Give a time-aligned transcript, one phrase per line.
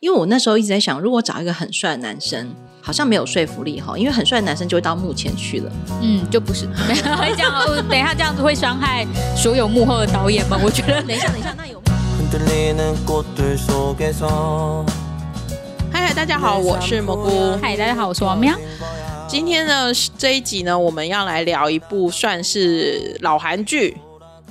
[0.00, 5.72] 因为我那时候一直在想，如果找一个很帅的男生，好像没有说服力哈，因为很帅的男生就会到幕前去了。
[6.00, 7.82] 嗯，就不是 没有这样哦。
[7.88, 9.04] 等一下这样子会伤害
[9.36, 10.56] 所有幕后的导演们。
[10.62, 11.82] 我觉得，等一下，等一下，那有。
[15.92, 17.58] 嗨嗨，大家好，我是蘑菇。
[17.60, 18.54] 嗨，大家好，我是王喵。
[19.26, 23.96] 今天呢，这一集呢，我们要来聊一部算是老韩剧。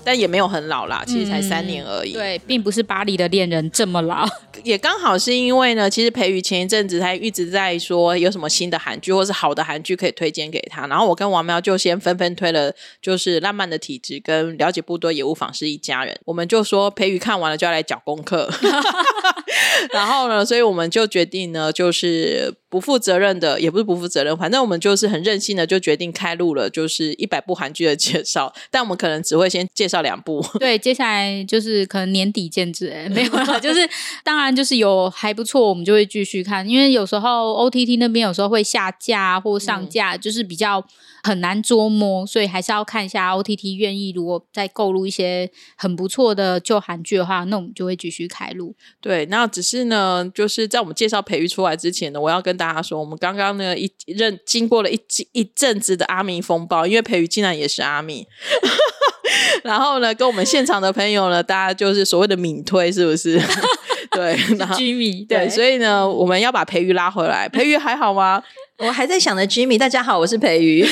[0.07, 2.13] 但也没有很老啦，其实才三年而已。
[2.13, 4.25] 对，并不是巴黎的恋人这么老，
[4.63, 18.49] 也刚好是因为呢，其实培宇前一阵子他一直在说有什么新的韩剧或是好的韩剧可以推荐给他，然后我跟王喵就先纷纷推了，就是《浪漫的体质》跟《了解不多也无妨是一家人》，我们就说培宇看完了就要来讲功课，
[19.91, 29.97] 然后呢，所以我们就决定呢，就是不负责任的，也不是不负责任，反正我们就是很任性的就决定开录了，就是一百部韩剧的介绍，但我们可能只会先介绍。
[29.97, 33.89] 两部 对，接下来就是可能年底见之哎，没有了， 就是
[34.23, 40.85] 当然就是有还不错，我们就会继续看，因为有时候 O T T 那边有时候会下架或上架，就是比较
[41.27, 48.73] 很难捉摸，所以还是要看一下 O T T 愿意如果再购入一些很不错的旧韩剧的话，那我们就会继续开录。
[49.01, 54.97] 对，那只是呢，就是在我们介绍培育出来之前呢，我要跟大家说，我们刚刚呢一任经过了一
[55.33, 58.25] 一阵子的阿米风暴，因为培育竟然也是阿米。
[59.63, 63.37] 然后呢，跟我们现场的朋友呢，大家就是所谓的敏推，是不是？
[64.11, 64.37] 对，
[64.77, 67.49] 居米对，所以呢，我们要把培育拉回来。
[67.49, 68.41] 培育还好吗？
[68.77, 69.77] 我还在想着居米。
[69.77, 70.85] 大家好，我是培瑜。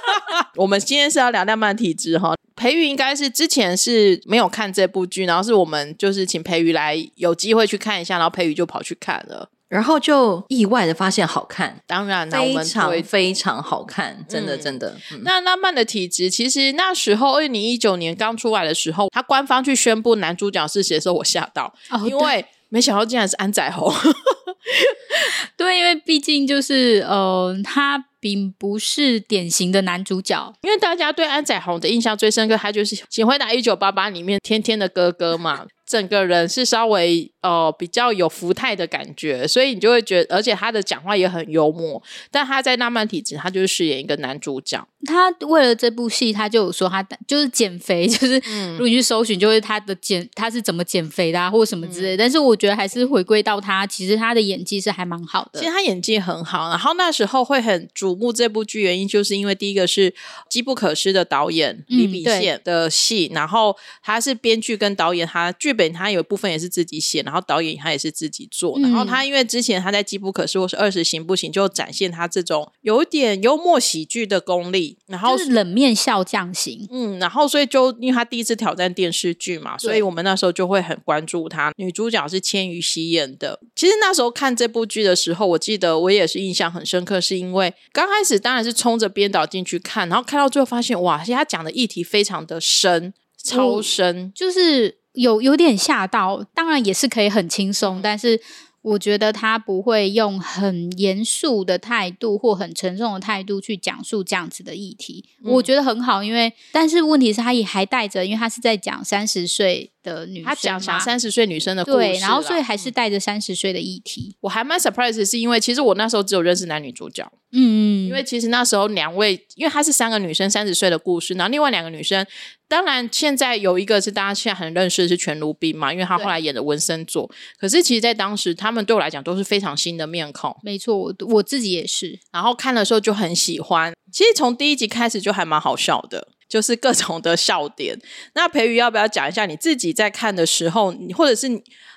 [0.56, 2.34] 我们今天是要聊浪漫体质哈。
[2.54, 9.48] 培瑜应该是之前是没有看这部剧，然后是我们就是请培瑜来有机会去看一下，然后培瑜就跑去看了。
[9.68, 14.94] 然后就意外的发现好看，当然非常非常好看，真的真的。
[15.22, 21.72] 那浪漫的体质，其实那时候二零一九年刚出来的时候，他官方去宣布男主角是谁的时候，我吓到，
[22.04, 23.92] 因为没想到竟然是安宰宏。
[25.56, 35.66] 对，因为毕竟就是呃，他并不是典型的男主角，因为大家对安宰宏的印象最深刻，他就是《请回答一九八八》里面天天的哥哥嘛。
[35.90, 42.00] 整个人是稍微呃比较有福态的感觉，所以你就会觉得，而且他的讲话也很幽默。
[42.30, 44.86] 但他在《浪漫体质》，他就是饰演一个男主角。
[45.04, 48.36] 他为了这部戏，他就有说他 就是减肥，就是
[48.74, 52.16] 如果你去搜寻，就是他的减他是怎么减肥的，啊或者什么之类。
[52.16, 55.58] 但是我觉得还是回归到他，其实他的演技是还蛮好的。
[55.58, 60.08] 其实他演技很好，然后那时候会很瞩目这部剧，原因就是因为第一个是
[60.48, 65.74] 《机不可失》的导演李比宪的戏，然后他是编剧跟导演，他剧。
[65.79, 68.78] 本他有部分也是自己写，然后导演他也是自己做。
[68.80, 76.86] 然后他因为之前他在《机不可失》或是《二十行不行》就展现他这种有点幽默喜剧的功力，然后是冷面笑匠型。
[76.90, 81.72] 嗯，然后所以就因为他第一次挑战电视剧嘛，所以我们那时候就会很关注他。
[81.76, 83.60] 女主角是千羽熙演的。
[83.74, 93.12] 其实那时候看这部剧的时候，我记得我也是印象很深刻，是因为刚开始当然是冲着编导进去看，然后看到最后发现哇，其实他讲的议题非常的深，
[93.42, 94.99] 超深，就是。
[95.12, 98.40] 有有点吓到，当然也是可以很轻松，但是
[98.82, 109.90] 我觉得他不会用很严肃的态度或很沉重的态度去讲述这样子的议题，我觉得很好，因为但是问题是他也还带着，因为他是在讲三十岁。
[110.02, 114.34] 的女，他讲讲三十岁女生的故事，对，然后所以还是带着三十岁的议题。
[114.40, 122.24] 我还蛮 surprise，是因为其实我那时候只有认识男女主角，嗯嗯，因为其实那时候两位，因为她是三个女生三十岁的故事，然后另外两个女生，
[122.68, 127.28] 当然现在有一个是大家现在很认识的是全如冰嘛，因为她后来演的文森佐，
[127.58, 136.28] 可是其实在当时他们对我来讲都是非常新的面孔，没错，我我自己也是，然后看的时候就很喜欢，其实从第一集开始就还蛮好笑的。
[136.50, 137.96] 就是各种的笑点。
[138.34, 141.46] 那培瑜要不要讲一下你自己在看的时候，你或者是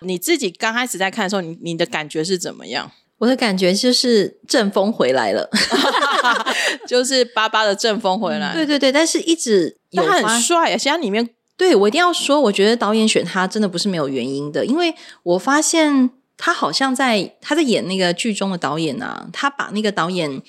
[0.01, 2.91] 你自己刚开始在看的时候，你你的感觉是怎么样？
[3.23, 5.49] 我的感觉就是阵风回来了，
[6.85, 8.53] 就是巴巴的阵风回来。
[8.53, 10.77] 对对对，但是一直他很帅啊！
[10.77, 20.41] 现在里面对我一定要说，我觉得导演选他真的不是没有原因的，因为我发现他好像在他在演那个剧中的导演啊，他把那个导演。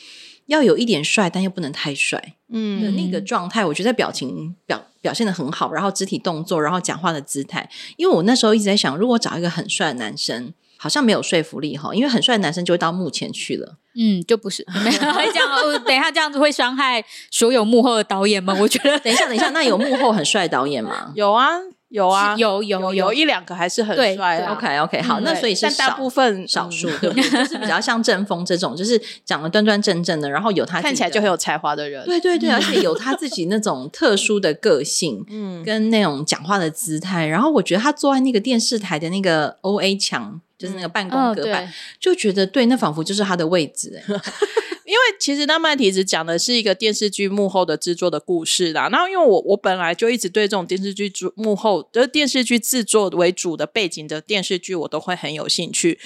[0.47, 7.67] 要有一点帅，但又不能太帅，嗯，的那个状态，我觉得表情表表现的很好，然后肢体动作，然后讲话的姿态，
[7.97, 10.53] 因为我那时候一直在想，如果找一个很帅的男生，
[10.85, 15.07] 好像没有说服力哈，因为很帅的男生就会到幕前去了，嗯，就不是 没有这
[15.41, 21.11] 样，等一下这样子会伤害所有幕后的导演们， 我觉得，等一下，等一下，那有幕后很帅导演吗？
[21.17, 21.53] 有啊。
[21.91, 24.45] 有啊，有有有一两个还是很帅。
[24.51, 27.23] OK OK，好，那所以是大部分少数，对不对？
[27.31, 32.05] 就是比较像郑风这种，就是长得端端正正的，然后有他看起来就很有才华的人。
[32.05, 37.27] 对对对，而且有他自己那种特殊的个性， 嗯，跟那种讲话的姿态。
[37.29, 44.03] 然后我觉得他坐在那个电视台的那个 OA 墙就是那个半光哦，隔板，对，就觉得对，那仿佛就是他的位置、 哎
[44.85, 48.87] 因为其实《浪漫体质》讲的是一个电视剧幕后的制作的故事啦。
[48.91, 55.99] 然后，因为我我本来就一直对这种电视剧主幕后，就是电视剧制作为主的背景的电视剧，我都会很有兴趣。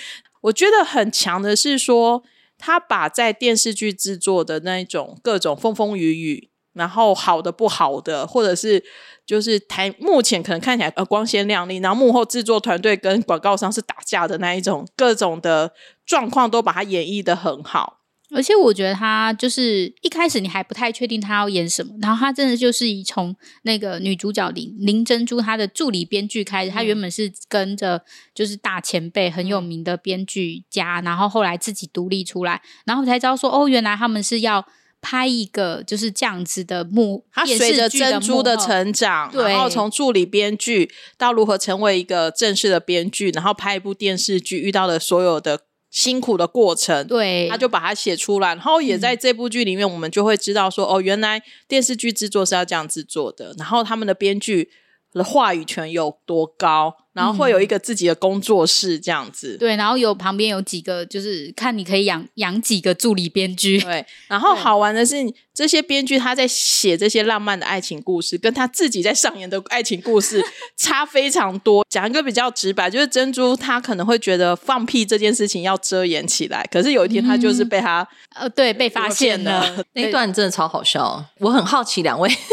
[0.43, 2.23] 我觉得很强的是说，
[2.57, 6.49] 他把在电视剧制作的那一种各种风风雨雨，
[6.79, 8.83] 然后好的不好的，或者是
[9.27, 15.73] 就是台目前可能看起来呃光鲜亮丽，然后幕后制作团队跟广告商是打架的那一种各种的
[16.07, 17.97] 状况，都把它演绎的很好。
[18.31, 28.05] 而且我觉得他就是一开始你还不太确定他要演什么，然后他真的就是以从那个女主角林林珍珠她的助理编剧开始，她原本是跟着
[28.35, 34.63] 就是大前辈很有名的编剧家，然后后来自己独立出来，然后才知道说哦，原来他们是要
[35.01, 45.61] 拍一个就是这样子的幕，他电随着珍珠的成长，然后从助理编剧到如何成为一个正式的编剧，然后拍一部电视剧遇到的所有的
[45.91, 54.71] 辛苦的过程，对，他就把它写出来，然后也在这部剧里面，我们就会知道说，哦，原来电视剧制作是要这样制作的，然后他们的编剧
[55.13, 59.57] 的话语权有多高，然后会有一个自己的工作室这样子。
[59.59, 65.17] 对，然后有旁边有几个，就是看你可以养养几个助理编剧，对，然后好玩的是，
[65.55, 70.45] 这些编剧他在写这些浪漫的爱情故事，跟他自己在上演的爱情故事
[70.77, 71.85] 差非常多。
[71.89, 81.25] 讲一个比较直白，就是珍珠她可能会觉得放屁这件事情要遮掩起来，可是有一天她就是被他呃，对，被发现了那一段真的超好笑。
[81.41, 82.45] 我很好奇两位，就是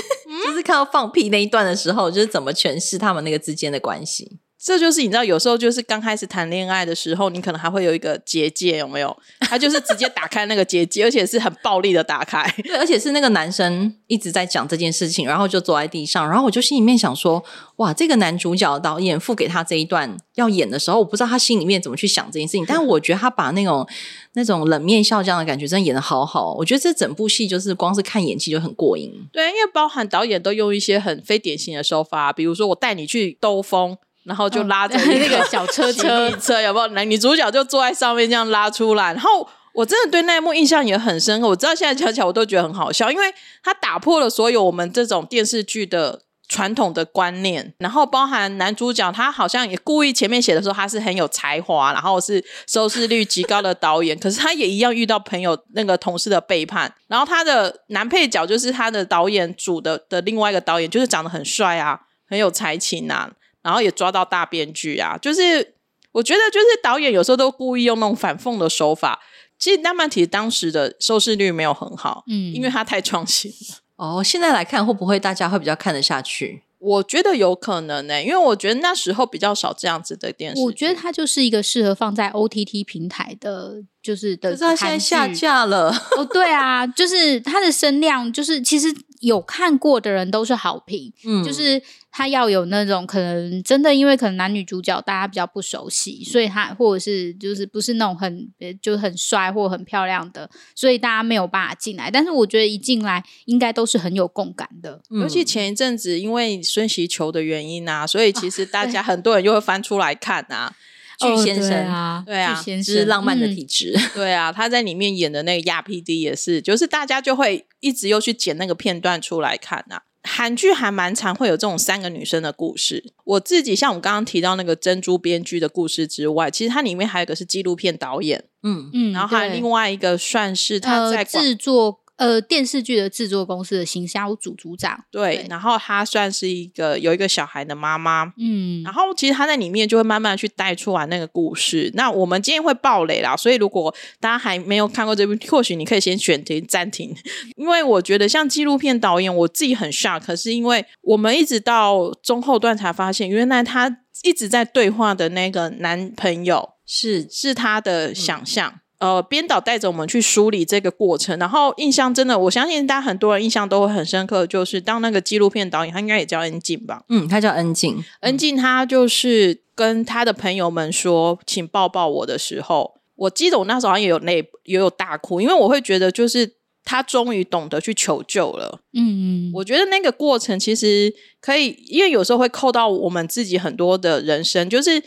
[0.66, 4.40] 看到放屁那一段的时候，就是怎么诠释他们那个之间的关系。
[4.66, 9.16] 这就是你知道，有时候就是刚开始谈恋爱的时候，你可能还会有一个结界，有没有？
[9.42, 12.52] 他就是直接打开那个结界，而且是很暴力的打开。
[12.66, 17.44] 对，而且是那个男生一直在讲这件事情，然后就坐在地上，然后我就心里面想说，
[17.76, 23.88] 哇，这个男主角导演付给他这一段要演的时候，我不知道他心里面怎么去想这件事情，但我觉得他把那种
[24.34, 29.14] 那种冷面笑匠的感觉真的演的好好，我觉得这整部戏就是光是看演技就很过瘾。
[29.32, 33.96] 对，因为包含导演都用一些很非典型的手法，比如说我带你去兜风。
[34.26, 36.88] 然后就拉着一 那个小车骑车车，有没有？
[36.88, 41.48] 男女主角就坐在上面这样拉出来，然后我真的对那一幕印象也很深刻。
[41.48, 43.34] 我知道现在想起来我都觉得很好笑，因为
[43.64, 62.00] 他打破了所有我们这种电视剧的传统的观念，然后包含男主角他好像也故意前面写的时候他是很有才华，然后是收视率极高的导演，可是他也一样遇到朋友那个同事的背叛，然后他的男配角就是他的导演组的的另外一个导演，就是长得很帅啊，
[62.30, 63.32] 很有才情啊。
[63.66, 65.74] 然后也抓到大编剧啊，就是
[66.12, 69.20] 我觉得就是导演有时候都故意用那种反讽的手法。
[69.58, 73.78] 其实《浪漫体》当时的收视率没有很好，嗯因为它太创新了。
[73.96, 76.62] 哦，现在来看会不会大家会比较看得下去？
[76.78, 80.62] 我觉得有可能呢、因为我觉得那时候比较少这样子的电视。
[80.62, 84.52] 我觉得它就是一个适合放在 OTT 平台的，就是的。
[84.52, 85.28] 可是它现在下。
[85.30, 91.82] 架了，哦，对啊，就是它的声量，就是其实有看过的人都是好评，嗯，就是
[92.12, 102.10] 他要有那种可能真的因为可能男女主角大家比较不熟悉，所以他或者是就是不是那种很呃就很帅或很漂亮的，所以大家没有办法进来。
[102.12, 105.02] 但是我觉得一进来应该都是很有共感的。
[105.10, 110.74] 尤其前一阵子因为孙喜球的原因啊，所以其实大家很多人就会翻出来看啊。
[111.18, 113.96] 巨先生，啊，对啊巨先就是浪漫的嗯体质。
[114.14, 120.04] 对啊，他在里面演的那个亚 PD 也是，就是大家就会一直又去剪那个片段出来看啊。
[120.28, 123.14] 韩剧还蛮常会有这种三个女生的故事。
[123.26, 135.04] 我自己像我们刚刚提到那个珍珠编剧的故事之外，其实它里面还有一个是纪录片导演，嗯，嗯，然后还有另外一个算是他在呃、制作呃电视剧的制作公司的行销组组长。
[135.12, 141.92] 对，对然后他算是一个有一个小孩的妈妈，嗯然后其实他在里面就会慢慢去带出来那个故事。
[141.94, 147.16] 那我们今天会爆雷啦，所以如果大家还没有看过这部，或许你可以先选停暂停，
[147.56, 158.80] 因为我觉得像纪录片导演，我自己很 shock，可是因为我们一直到中后段才发现，原来他一直在对话的那个男朋友是是他的想象。
[158.98, 176.54] 呃，编导带着我们去梳理这个过程，然后印象真的，我相信大家很多人印象都会很深刻，就是当那个纪录片导演，他应该也叫恩静吧，嗯，他叫恩静，恩静他就是跟他的朋友们说，请抱抱我的时候，我记得我那时候好像也有泪，也有大哭，因为我会觉得就是
[176.86, 178.80] 他终于懂得去求救了。
[178.94, 185.04] 嗯，我觉得那个过程其实可以，因为有时候会扣到我们自己很多的人生，就是。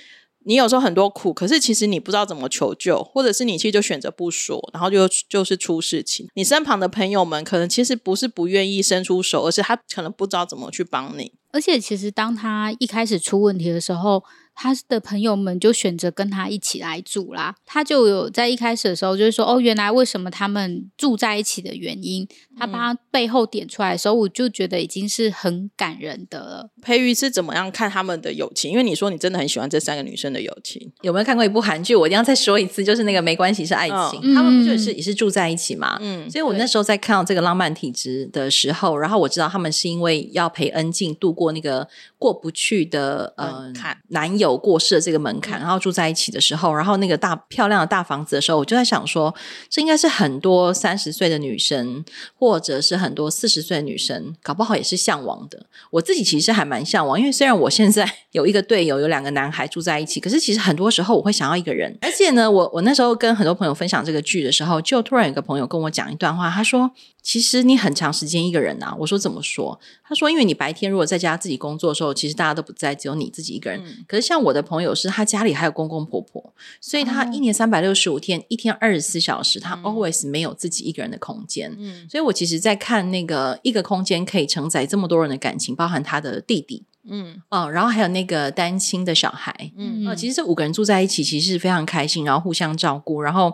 [0.49, 6.26] 你有时候很多苦，可是其实你不知道怎么求救，或者是你其实就选择不说，然后就就是出事情。
[6.33, 11.31] 你身旁的朋友们可能其实不是不愿意伸出手，而是他可能不知道怎么去帮你。
[11.52, 14.25] 而且其实当他一开始出问题的时候，
[14.61, 17.55] 他的朋友们就选择跟他一起来住啦。
[17.65, 22.27] 他就有在一开始的时候就是说，哦，原来为什么他们住在一起的原因，
[22.59, 26.71] 他把他背后点出来的时候，我就觉得已经是很感人的了。
[26.83, 28.73] 培瑜是怎么样看他们的友情？
[28.73, 31.95] 因为你说你真的很喜欢这三个女生的友情，有没有看过一部韩剧？
[31.95, 35.97] 我一定要再说一次，就是那个没关系是爱情，嗯他们不就是也是住在一起嘛？
[36.00, 41.87] 嗯，所以我那时候在看到这个浪漫体质的时候，然后我知道他们是因为要陪恩静度过那个
[42.19, 49.35] 过不去的呃门槛男友过世的这个门槛，然后住在一起的时候，然后那个大漂亮的大房子的时候，我就在想说，
[49.71, 55.67] 这应该是很多三十岁的女生，或者是很多四十岁的女生，搞不好也是向往的。
[55.93, 61.97] 我自己其实还蛮向往，因为虽然我现在有一个队友，有两个男孩住在一起，可是其实很多时候我会想要一个人。
[62.01, 66.91] 而且呢，我我那时候跟很多朋友分享这个剧的时候，就突然有个朋友跟我讲一段话，他说
[67.23, 73.83] ：“其实你很长时间一个人啊。”我说：“怎么说？”他说：“因为你白天如果在家自己工作的时候，其实大家都不在，只有你自己一个人。
[74.07, 81.75] 可是像我的朋友是，他家里还有公公婆婆，所以他一年三百六十五天，一天二十四小时，他 always 没有自己一个人的空间。
[81.79, 87.43] 嗯所以我其实，在看那个一个空间可以承载这么多人的感情，包含他的弟弟，嗯。
[87.50, 90.07] 哦，然后还有那个单亲的小孩，嗯。
[90.07, 93.53] 呃，其实这五个人住在一起，其实是非常开心，然后互相照顾，然后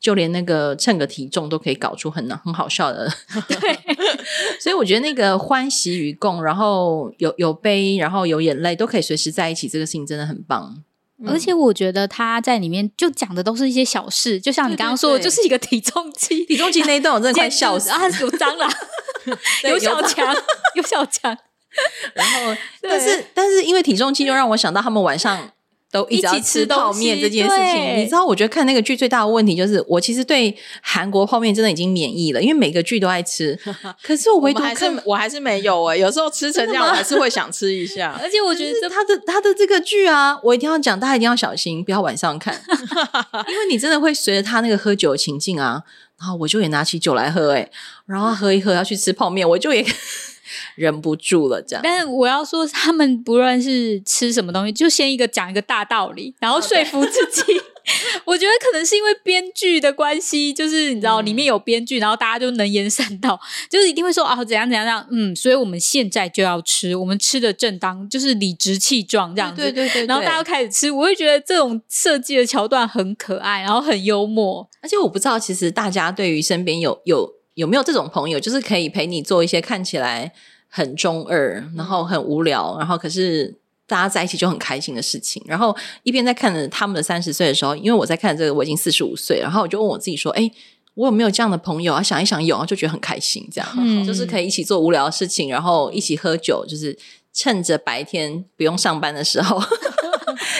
[0.00, 3.10] 就连那个称个体重都可以搞出很很好笑的，
[3.48, 3.78] 对，
[4.60, 10.82] 所以我觉得那个欢喜与共，然后有有悲，然后有眼泪，都可以随时在一起，这个事情真的很棒。
[11.26, 18.70] 而且我觉得他在里面就讲的都是一些小事，就像你刚刚说的，就是一个体重机，体重机那一段我真的快笑死，啊，有蟑螂，
[19.64, 20.34] 有小有强，
[20.74, 21.34] 有小强，
[22.14, 25.50] 然后， 但是但是因为体重计，就让我想到他们晚上
[25.90, 27.98] 都一直要一起吃吃泡面这件事情。
[27.98, 33.56] 你知道，我觉得看那个剧最大的问题就是，我其实对韩国泡面真的已经免疫了，因为每个剧都爱吃。
[34.02, 38.18] 可是我唯独看是我还是没有哎、有时候吃成这样，我还是会想吃一下。
[38.20, 42.60] 而且我觉得他的他的这个剧啊，我一定要讲，大家一定要小心，不要晚上看，
[43.48, 45.80] 因为你真的会随着他那个喝酒的情境啊，
[46.18, 47.70] 然后我就也拿起酒来喝、欸，
[48.06, 49.84] 然后喝一喝要去吃泡面，我就也
[50.76, 51.80] 忍不住了，这样。
[51.82, 57.42] 但是我要说，他们不论是吃什么东西，就先一个讲一个大道理，然后说服自己。
[58.24, 69.60] 我觉得可能是因为编剧的关系，就是你知道里面有编剧，然后大家就能言善道，就是一定会说啊怎样怎样怎样，嗯，所以我们现在就要吃，我们吃的正当，就是理直气壮这样子。
[69.60, 74.66] 对对对，然后大家开始吃，我会觉得这种设计的桥段很可爱，然后很幽默。
[74.80, 80.32] 而且我不知道，其实大家对于身边有有有没有这种朋友，就是可以陪你做一些看起来
[80.68, 83.54] 很中二，然后很无聊，然后可是
[83.86, 85.42] 大家在一起就很开心的事情。
[85.46, 90.50] 然后一边在看着他们的三十岁的时候，因为我在看这个，我已经四十五岁，然后我就问我自己说：“哎，
[90.94, 96.96] 我有没有这样的朋友啊？”想一想有，然后就觉得很开心，这样、嗯就是可以一起做无聊的事情，然后一起喝酒，就是
[97.32, 99.62] 趁着白天不用上班的时候。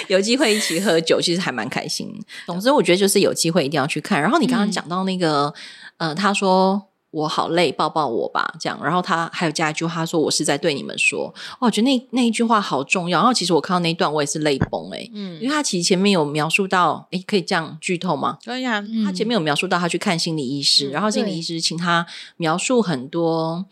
[0.06, 2.08] 有机会一起喝酒，其实还蛮开心。
[2.46, 4.20] 总之，我觉得就是有机会一定要去看。
[4.20, 5.52] 然后你刚刚嗯讲到那个，
[5.98, 8.78] 呃，他说我好累，抱抱我吧，这样。
[8.82, 13.20] 然后他还有加一句话说：“我是在对你们说。”哦，我觉得那那一句话好重要。
[13.20, 18.38] 然后其实我看到那一段，我也是泪崩哎、嗯因为他其实前面有描述到，哎，可以这样剧透吗？
[18.44, 22.04] 可以啊，他前面有描述到他去看心理医师，嗯然后心理医师请他
[22.36, 23.64] 描述很多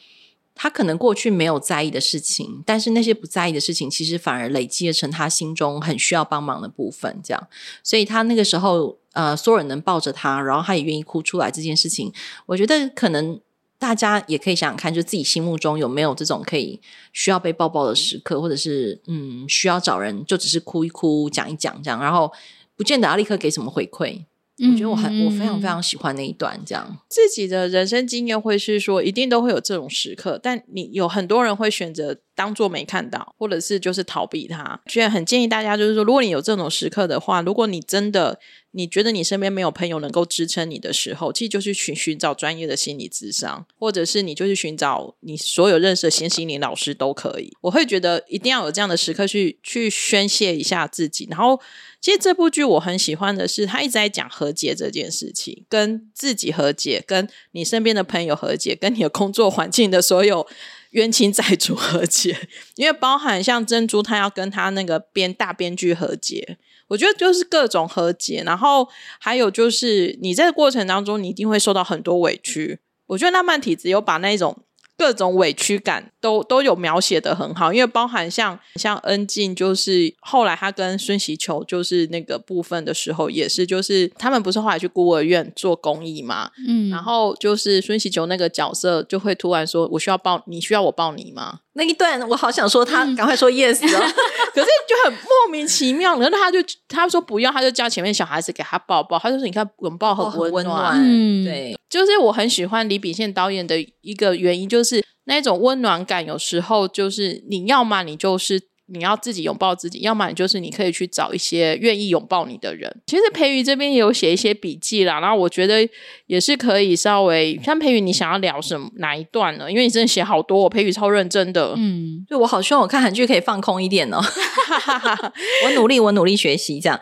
[0.55, 7.21] 他可能过去没有在意的事情，但是那些不在意的事情，其实反而累积成他心中很需要帮忙的部分。
[7.25, 7.49] 这样，
[7.83, 12.13] 所以他那个时候，呃，所有人能抱着他，然后他也愿意哭出来这件事情，
[12.47, 13.41] 我觉得可能。
[13.79, 16.81] 大家也可以想想看，就自己心目中有没有这种可以
[17.13, 22.33] 需要被抱抱的时刻，或者是嗯需要找人就只是哭一哭、讲一讲这样，然后
[22.77, 24.25] 不见得要立刻给什么回馈，
[24.71, 26.97] 我觉得我很我非常非常喜欢那一段，这样。
[27.09, 34.81] 自己的人生经验会是说，一定都会有这种时刻，但你有很多人会选择当做没看到，或者是就是逃避它。
[34.87, 38.39] 居然很建议大家，就是说，如果你有这种时刻的话，如果你真的
[38.73, 47.57] 你觉得你身边没有朋友能够支撑你的时候，其实就是寻寻找专业的心理咨商，或者是你就去寻找你所有认识的新心理老师都可以。
[47.61, 51.61] 我会觉得一定要有这样的时刻去去宣泄一下自己，然后。
[52.01, 60.45] 其实这部剧我很喜欢的是，他一直在讲和解这件事情，跟自己和解，跟你身边的朋友和解，跟你的工作环境的所有
[60.91, 62.49] 冤亲债主和解。
[62.75, 66.59] 因为包含像珍珠，他要跟他那个编大编剧和解，
[66.93, 68.43] 我觉得就是各种和解。
[68.45, 72.79] 然后还有就是你在过程当中，你一定会受到很多委屈。
[73.07, 74.57] 我觉得浪漫体质有把那种。
[74.95, 94.13] 各种委屈感都都有描写的很好，因为包含像像恩静，就是后来他跟孙喜球就是那个部分的时候，也是就是他们不是后来去孤儿院做公益嘛，嗯，然后就是孙喜球那个角色就会突然说：“我需要抱，你需要我抱你吗？”那一段我好想说他赶快说 yes 哦，
[94.55, 96.19] 可是就很莫名其妙。
[96.19, 101.01] 然后他就他说不要，他就叫前面小孩子给他抱抱，他就说你看拥抱很温温暖。
[101.03, 106.27] 嗯对，就是我很喜欢李秉宪导演的一个原因，就是那种温暖感。
[106.27, 112.95] 有时候就是你要么你就是你要自己拥抱自己，要么你就是你可以去找一些愿意拥抱你的人。
[113.07, 115.89] 其实培宇这边也有写一些笔记啦，然后我觉得
[116.27, 119.71] 也是可以稍微像培宇，你想要聊什么哪一段呢？
[119.71, 121.75] 因为你真的写好多，我培宇超认真的。
[121.77, 124.21] 嗯，就我好希望我看韩剧可以放空一点哦。
[125.65, 127.01] 我努力，我努力学习这样。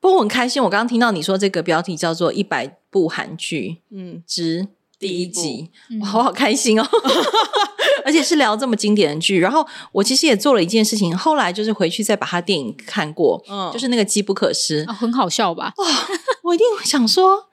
[0.00, 4.68] 不过我很开心，我刚刚听到你说这个标题叫做《一百部韩剧嗯，之
[4.98, 6.84] 第一集》，嗯，我好开心哦！
[8.04, 9.38] 而且是聊这么经典的剧。
[9.38, 15.72] 然后我其实也做了一件事情，后来就是回去再把他电影看过，嗯就是那个《机不可失》哦，很好笑吧？
[16.42, 17.48] 我一定想说，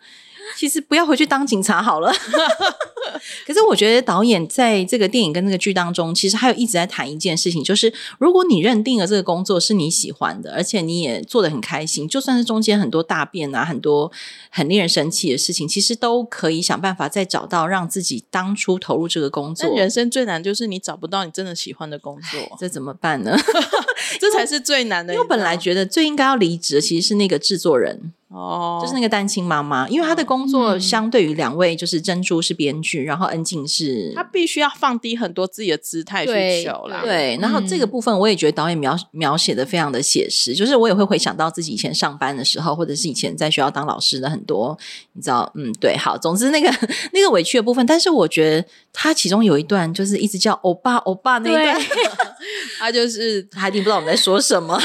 [0.56, 2.12] 其实不要回去当警察好了。
[3.46, 14.12] 可是我觉得导演在这个电影跟这个剧当中，其实还有一直在谈一件事情，就是如果你认定了这个工作是你喜欢的，而且你也做的很开心，就算是中间很多大便啊，很多
[14.50, 19.76] 很令人生气的事情，其实都可以想办法再找到让自己当初投入这个工作但。
[19.76, 23.38] 人生最难就是你找不到你真的喜欢的工作，这怎么办呢？
[24.20, 25.14] 这才是最难的。
[25.14, 37.00] 因为我本来觉得最应该要离职的其实是那个制作人，哦，就是那个单亲妈妈，因为她的工作嗯相对于两位，就是珍珠是编剧，然后恩静是她必须要放低很多自己的姿态去求啦。
[37.02, 44.78] 对，然后这个部分我也觉得导演描描写的非常的写实，就是我也会回想到自己以前上班的时候，或者是以前在学校当老师的很多，
[45.14, 46.70] 你知道，嗯，对，好，总之那个
[47.14, 51.82] 那个委屈的部分，但是我觉得他其中有一段就是一直叫欧巴欧巴那一段，
[52.80, 54.78] 他就是他一定不知道我们在说什么，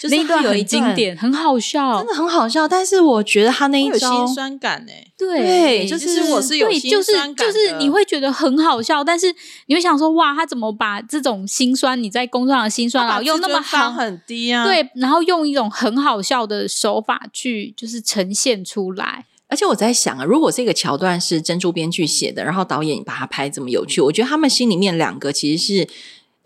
[0.00, 2.06] 就是那一段有一很经，典，很好笑真。
[2.06, 5.04] 的很好笑，但是我觉得他那一招心酸感哎。
[5.18, 9.34] 对对就其实我是有对，心就是酸感就是的你会觉得很好笑，但是
[9.66, 19.24] 你会想说，哇，他怎么把这种心酸，你在工作上的心酸，然后用那么好，很低啊。，对，然后用一种很好笑的手法去就是呈现出来。
[19.48, 25.88] 而且我在想啊，如果这个桥段是珍珠编剧写的，然后导演把它拍这么有趣，我觉得他们心里面两个其实是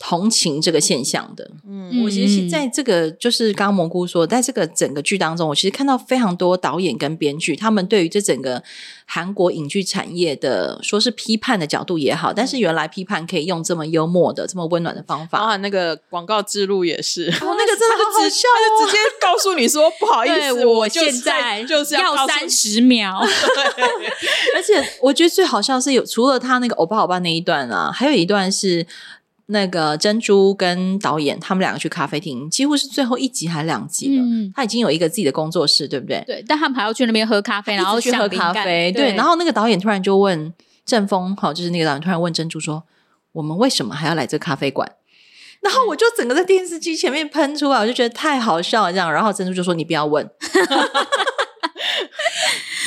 [0.03, 1.47] 同情这个现象的。
[1.67, 8.63] 嗯，我其实是嗯在这个，就是刚刚蘑菇说，在这个整个剧当中，我其实看到非常多导演跟编剧，他们对于这整个
[9.05, 15.45] 韩国影剧产业的，说是批判的角度也好，但是原来批判可以用这么幽默的、这么温暖的方包法。
[15.51, 23.19] 啊那个广告之路也是，哦， 那个真的好好笑他就直接告诉你说不好意思，我就是现在就是要三十秒，
[24.55, 28.85] 而且我觉得最好笑是有除了他那个欧巴欧巴那一段啊，还有一段是
[29.51, 34.23] 那个珍珠跟导演他们两个去咖啡厅，几乎是最后一集还两集了。
[34.23, 36.23] 嗯，他已经有一个自己的工作室，对不对？
[36.25, 39.13] 对，但他们还要去那边喝咖啡，然后去喝咖啡，对。
[39.15, 40.53] 然后那个导演突然就问
[40.85, 42.83] 郑峰，好，就是那个导演突然问珍珠说
[43.33, 44.89] ：“我们为什么还要来这咖啡馆？”
[45.61, 49.11] 然后我就整个在电视机前面喷出来，我就觉得太好笑了，这样。
[49.11, 50.27] 然后珍珠就说：“你不要问。”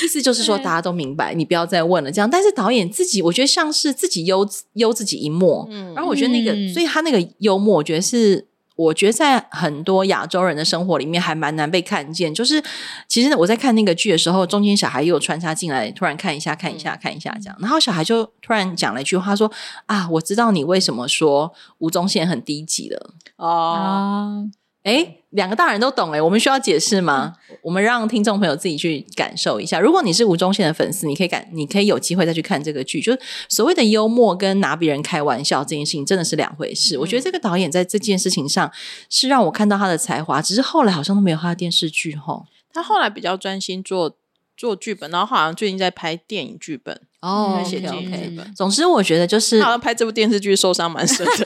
[0.04, 2.12] 意思就是说，大家都明白，你不要再问了。
[2.12, 5.66] 这样，但是导演自己，我觉得像是自己悠悠自己一默。
[5.70, 8.46] 嗯然后我觉得那个，嗯所以他那个幽默，我觉得是。
[8.76, 12.34] 我觉得在很多亚洲人的生活里面还蛮难被看见。
[12.34, 12.60] 就是
[13.06, 17.56] 其实我在看那个剧的时候，中间小孩又有穿插进来，突然看一下、看一下、看一下这样。
[17.60, 19.48] 然后小孩就突然讲了一句话，说
[19.86, 23.14] ：“啊，我知道你为什么说吴宗宪很低级了。
[23.36, 24.44] 哦，
[24.84, 27.34] 啊，”诶，两个大人都懂哎，我们需要解释吗？
[27.62, 29.80] 我们让听众朋友自己去感受一下。
[29.80, 33.00] 如果你是吴宗宪的粉丝，你可以感，你可以有机会再去看这个剧。
[33.00, 33.18] 就是
[33.48, 36.96] 所谓的幽默跟拿别人开玩笑这件事情，真的是两回事。
[36.98, 38.70] 我觉得这个导演在这件事情上
[39.08, 42.46] 是让我看到他的才华，只是后来好像都没有他的电视剧吼。
[42.72, 44.16] 他后来比较专心做
[44.56, 47.00] 做剧本，然后好像最近在拍电影剧本。
[47.24, 48.54] 哦在写 OK 剧 OK 本。
[48.54, 51.32] 总之，我觉得就是他好像拍这部电视剧受伤蛮深的。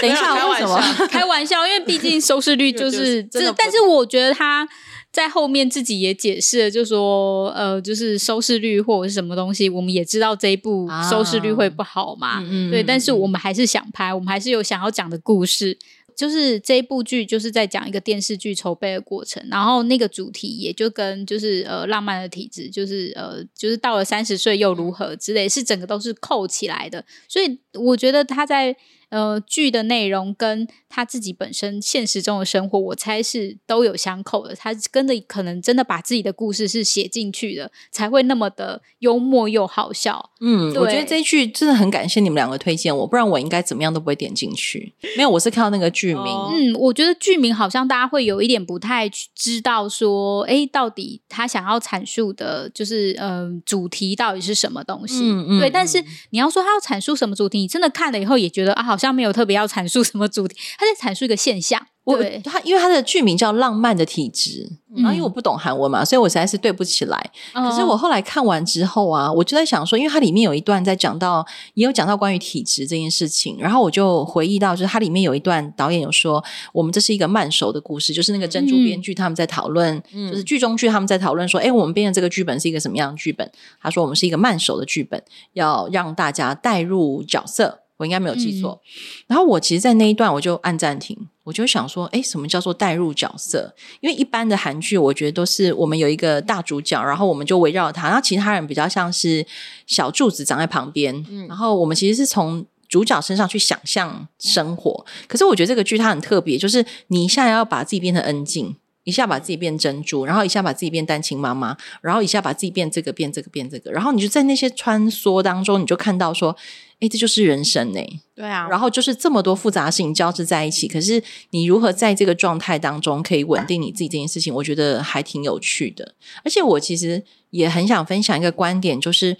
[0.00, 4.68] 等一下开为什么玩笑 开玩笑，因为毕竟收视率就 就是这但是我觉得他
[5.10, 15.78] 在后面自己也解释了，就说呃，就是收视率或者是什么东西，我们也知道这一部啊收视率会不好嘛，嗯嗯对，但是嗯我们还是想拍，我们还是有想要讲的故事。
[16.22, 27.04] 就是这一部剧，就是在讲一个电视剧筹备的过程，然后那个主题也就跟就是呃浪漫的体质，就是呃就是到了三十岁又如何之类，是整个都是扣起来的。
[27.26, 28.76] 所以我觉得他在
[29.12, 34.54] 呃剧的内容跟他自己本身现实中的生活，我猜是都有相扣的。
[34.54, 40.30] 他跟的可能真的把自己的故事是写进去的，才会那么的幽默又好笑。
[40.40, 44.94] 嗯，我觉得这一剧真的很感谢你们两个推荐我，不然我应该怎么样都不会点进去。
[45.16, 55.20] 没有，我是看到那个剧名，哦嗯，我觉得剧名好像大家会有一点不太知道说，哎，到底他想要阐述的，就是嗯、呃主题到底是什么东西？
[55.22, 55.70] 嗯嗯对。
[55.70, 61.86] 但是嗯你要说他要阐述什么主题，你真的看了以后也觉得啊，好像没有特别要阐述什么主题，他在阐述一个现象。
[62.04, 67.30] 我对，它因为他的剧名叫《浪漫的体质》，然后因为我不懂韩文嘛，所以我实在是对不起来。
[67.52, 83.48] 可是我后来看完之后啊，我就在想说，因为它里面有一段在讲到，也有讲到关于体质这件事情，然后我就回忆到，就是它里面有一段导演有说，我们这是一个慢熟的故事，就是那个珍珠编剧他们在讨论，就是剧中剧他们在讨论说，哎，我们编的这个剧本是一个什么样的剧本？
[83.80, 87.81] 他说我们是一个慢熟的剧本，要让大家带入角色。
[88.02, 88.80] 我应该没有记错。
[89.28, 93.72] 然后我其实，在那一段我就按暂停，我就想说，哎，什么叫做代入角色？
[94.00, 99.46] 因为一般的韩剧，我觉得都是我们有一个大主角，然后我们就围绕他，然后其他人比较像是
[99.86, 105.06] 小柱子长在旁边，嗯然后我们其实是从主角身上去想象生活。
[105.28, 108.74] 可是我觉得这个剧它很特别，就是你一下要把自己变成恩静。
[109.04, 116.56] 一下把自己变珍珠，然后一下把自己变单亲妈妈，然后一下把自己变这个变这个变这个，然后你就在那些穿梭当中，你就看到说，
[117.00, 118.00] 哎，这就是人生呢。
[118.34, 126.14] 对啊，然后就是这么多复杂事情交织在一起，可是你如何在这个状态当中可以稳定你自己这件事情，我觉得还挺有趣的。
[126.44, 129.36] 而且我其实也很想分享一个观点，就是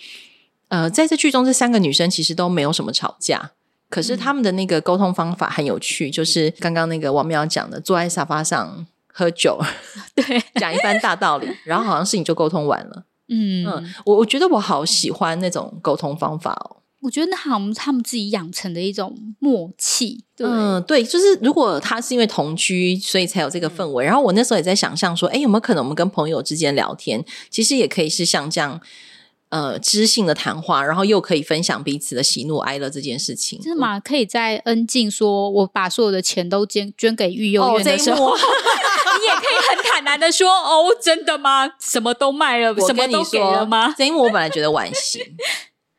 [0.68, 3.52] 呃，在这剧中这三个女生其实都没有什么吵架，
[3.88, 8.86] 可是他们的那个沟通方法很有趣，就是刚刚那个王淼讲的，坐在沙发上。
[9.12, 9.60] 喝酒，
[10.16, 13.04] 对，讲一番大道理，然后好像事情就沟通完了。
[13.28, 16.78] 嗯嗯，我我觉得我好喜欢那种沟通方法哦。
[17.00, 20.24] 我觉得那好像他们自己养成的一种默契。
[20.38, 24.04] 嗯，对，就是如果他是因为同居，所以才有这个氛围。
[24.04, 28.80] 然后我那时候也在想象说，哎，有没有可能我们跟朋友之间聊天，其实也可以是像这样。
[29.52, 34.00] 呃，知性的谈话，然后又可以分享彼此的喜怒哀乐这件事情，真的吗？
[34.00, 38.32] 可以在恩静说我把所有的钱都捐捐给育幼院的时候，
[39.20, 41.70] 你也可以很坦然的说：“哦，真的吗？
[41.78, 45.22] 什么都卖了，什么都给了吗？”这一幕我本来觉得惋惜，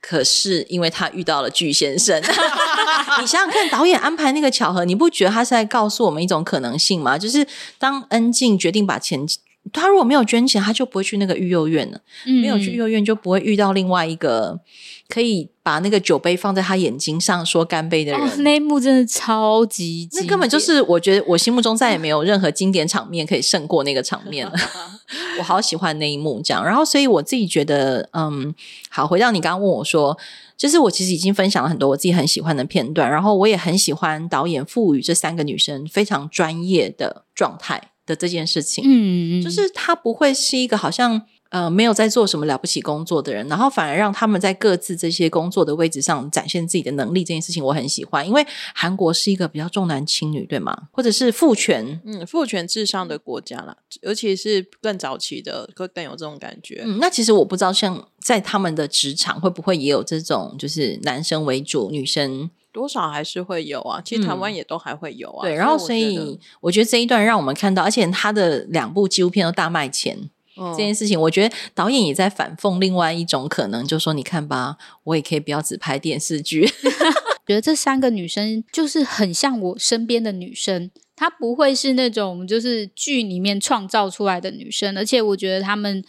[0.01, 2.19] 可是因为他遇到了巨先生，
[3.21, 7.19] 你想想看，导演安排那个巧合，你不觉得他是在告诉我们一种可能性吗？
[7.19, 7.45] 就是
[7.77, 9.23] 当恩静决定把钱。
[9.71, 11.99] 他如果没有捐钱，他就不会去那个育幼院了。
[12.41, 14.59] 没有去育幼院，就不会遇到另外一个
[15.07, 18.43] 可以把那个酒杯放在他眼睛上说干杯的人。
[18.43, 24.53] 那一幕真的超级，那根本就是我觉得我心目中再也没有任何经典场面可以胜过那个场面了。
[25.39, 26.63] 我好喜欢那一幕，这样。
[26.63, 28.53] 然后，所以我自己觉得，嗯，
[28.89, 29.07] 好。
[29.07, 30.17] 回到你刚刚问我说，
[30.57, 37.92] 就是我其实已经分享了很多我自己很喜欢的片段，然后我也很喜欢导演赋予这三个女生非常专业的状态。
[38.05, 48.27] 的这件事情，嗯，就是他不会是一个好像呃没有在做什么了不起工作的人，然后反而让他们在各自这些工作的位置上展现自己的能力，这件事情我很喜欢。
[48.27, 50.89] 因为韩国是一个比较重男轻女，对吗？
[50.91, 56.81] 或者是父权，嗯，父权至上的国家啦，尤其是更早期的，会更有这种感觉。
[56.85, 62.49] 嗯，那其实我不知道，像在他们的职场会不会也有这种，就是男生为主，女生。
[62.73, 65.43] 多少还是会有啊，其实台湾也都还会有啊。
[65.43, 70.17] 对，然后所以我觉得这一段让我们看到，而且他的两部纪录片都大卖钱
[70.55, 76.67] 这件事情，我觉得导演也在反讽另外一种可能，就说你看吧，我也可以不要只拍电视剧。
[77.47, 86.03] 觉得这三个女生就是很像我身边的女生，她不会是那种就是剧里面创造出来的女生，而且我觉得她们。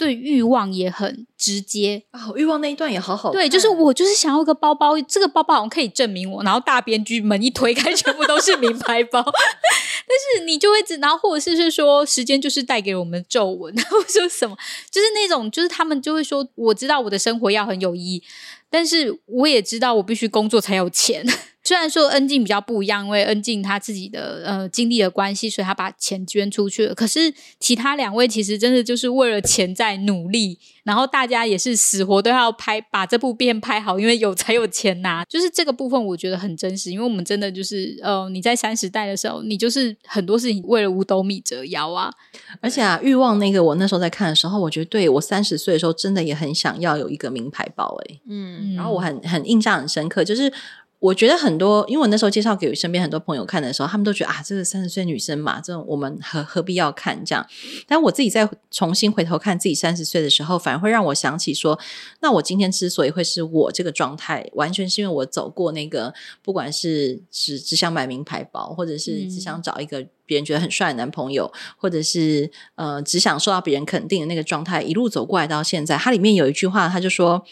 [0.00, 3.30] 对欲望也很直接哦，欲望那一段也好好。
[3.30, 6.42] 对，就是我就是想要个包包，这个包包好像可以证明我。
[6.42, 9.20] 然后大编剧门一推开，全部都是名牌包。
[9.22, 14.56] 但是你就会知，然后或者是是说，时间就是带给我们皱纹，然后说什么，
[14.90, 18.22] 就是那种，就是他们就会说，我知道我的生活要很有意义，
[18.70, 21.26] 但是我也知道我必须工作才有钱。
[21.70, 26.92] 虽然说恩静比较不一样，因为恩静她自己的呃经历的关系，所以她把钱捐出去了。
[26.92, 35.24] 可是其他两位其实真的就是为了钱在努力，然后大家也是死活都要拍把这部片拍好，因为有才有钱拿。
[35.26, 42.12] 就是这个部分我觉得很真实，因为我们真的就是呃你在三十代的时候，你就是很多事情为了五斗米折腰啊。
[42.60, 50.52] 而且啊，欲望那个我那时候在看的时候，我觉得对我三十岁的时候真的也很想要有一个名牌包哎，嗯，然后我很很印象很深刻，就是。
[51.00, 57.46] 我觉得很多，因为我那时候介绍给身边很多朋友看的时候，他们都觉得啊，这个三十岁女生嘛，这种我们何何必要看这样？
[57.88, 61.78] 但我自己再重新回头看自己三十岁的时候，反而会让我想起说，
[62.20, 75.96] 那我今天之所以会是我这个状态，完全是因为我走过那个，不管是只只想买名牌包，或者是只想找一个别人觉得很帅的男朋友，或者是呃只想受到别人肯定的那个状态，一路走过来到现在。
[75.96, 77.42] 它里面有一句话，他就说，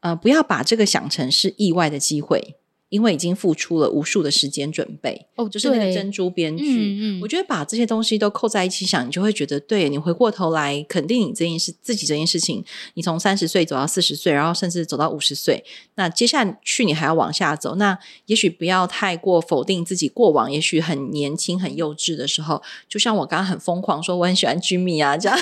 [0.00, 2.56] 呃，不要把这个想成是意外的机会。
[2.94, 6.64] 因为已经付出了无数的时间准备，哦就是那个珍珠编剧。
[6.64, 15.64] 嗯嗯我觉得把这些东西都扣在一起想，你就会觉得，对你回过头来肯定你这件事，自己这件事情，你从三十岁走到四十岁，然后甚至走到五十岁，
[15.96, 25.36] 那接下去你还要往下走，那也许不要太过否定自己过往，也许很年轻、很幼稚的时候，就像我刚刚很疯狂说我很喜欢 Jimmy 啊，这样，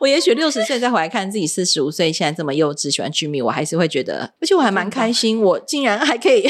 [0.00, 5.12] 我也许六十岁再回来看自己四十五岁现在这么幼稚，喜欢 Jimmy，我还是会觉得，而且我还蛮开。
[5.18, 6.48] 心，我竟然还可以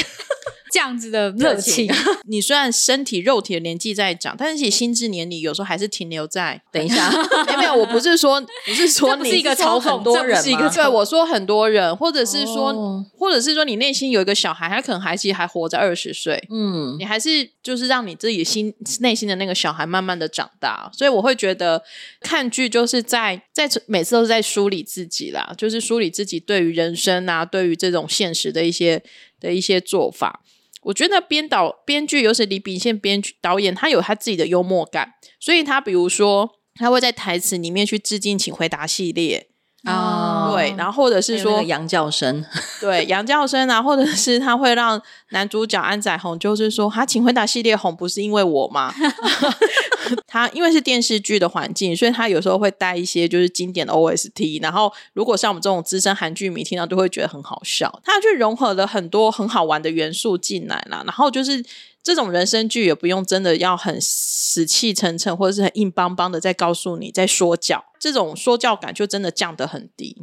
[0.70, 1.90] 这样子的热情，
[2.28, 6.60] 你虽然身体肉体的年纪在长，但是其实心智年龄有时候还是停留在。
[6.72, 7.10] 等一下，
[7.46, 10.70] 没有没有，我不是说不是说你是一个说嘲讽，很多人吗？
[10.72, 13.04] 对，我说很多人，或者是说，哦。
[13.18, 16.96] 或者是说你内心有一个小孩，他可能还其实还活在二十岁，嗯。
[16.98, 21.82] 你还是就是让你自己心内心的那个小孩慢慢的长大，所以我会觉得
[22.20, 29.02] 看剧就是在在每次都是在梳理自己啦，就是梳理自己对于人生啊，对于这种现实的一些
[29.40, 30.42] 的一些做法。
[30.82, 39.48] 我觉得编导、编剧，尤其李秉宪编剧导演，他有他自己的幽默感，所以他比如说他会在台词里面去致敬《请回答》系列，
[39.84, 42.44] 啊对，然后或者是说羊叫声，
[42.80, 48.92] 对羊叫声啊，或者是他会让男主角安宰红，就是说他请回答系列红不是因为我吗？
[50.26, 58.00] 他因为是电视剧的环境，所以他有时候会带一些就是经典的 OST，然后如果像我们这种资深韩剧迷听到都会觉得很好笑。
[58.04, 61.64] 他去融合了很多很好玩的元素进来啦，然后就是。
[62.00, 70.16] 这种人生剧也不用真的要很死气沉沉，或者是很硬邦邦的在告诉你在说教，这种说教感就真的降得很低。